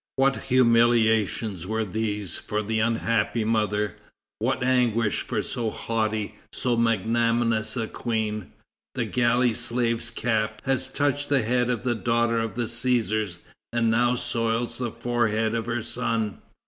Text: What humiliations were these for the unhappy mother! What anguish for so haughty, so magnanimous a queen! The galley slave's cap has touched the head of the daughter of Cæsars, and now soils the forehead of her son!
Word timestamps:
What 0.15 0.45
humiliations 0.45 1.67
were 1.67 1.85
these 1.85 2.35
for 2.35 2.63
the 2.63 2.79
unhappy 2.79 3.43
mother! 3.43 3.97
What 4.39 4.63
anguish 4.63 5.21
for 5.21 5.43
so 5.43 5.69
haughty, 5.69 6.37
so 6.51 6.75
magnanimous 6.75 7.77
a 7.77 7.85
queen! 7.87 8.51
The 8.95 9.05
galley 9.05 9.53
slave's 9.53 10.09
cap 10.09 10.59
has 10.65 10.87
touched 10.87 11.29
the 11.29 11.43
head 11.43 11.69
of 11.69 11.83
the 11.83 11.93
daughter 11.93 12.39
of 12.39 12.55
Cæsars, 12.55 13.37
and 13.71 13.91
now 13.91 14.15
soils 14.15 14.79
the 14.79 14.89
forehead 14.91 15.53
of 15.53 15.67
her 15.67 15.83
son! 15.83 16.41